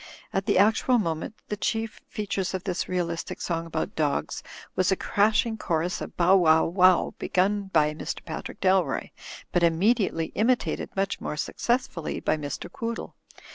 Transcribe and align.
At 0.33 0.47
the 0.47 0.57
actual 0.57 0.97
moment 0.97 1.35
the 1.49 1.55
chief 1.55 2.01
features 2.07 2.55
of 2.55 2.63
this 2.63 2.89
realistic 2.89 3.39
song 3.39 3.67
about 3.67 3.95
dogs 3.95 4.41
was 4.75 4.91
a 4.91 4.95
crash 4.95 5.45
ing 5.45 5.59
chorus 5.59 6.01
of 6.01 6.17
''Bow 6.17 6.37
wow, 6.39 6.65
wow," 6.65 7.13
begun 7.19 7.69
by 7.71 7.93
Mr. 7.93 8.25
Pat 8.25 8.49
rick 8.49 8.59
Dalroy; 8.61 9.11
but 9.51 9.61
immediately 9.61 10.31
imitated 10.33 10.89
(much 10.95 11.21
more 11.21 11.35
successfidly) 11.35 12.19
by 12.25 12.35
Mr. 12.35 12.67
Quoodle. 12.67 13.13